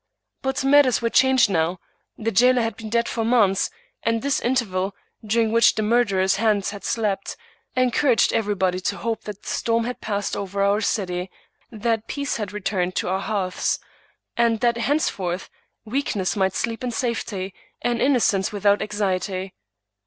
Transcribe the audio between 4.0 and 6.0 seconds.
and this interval, during which the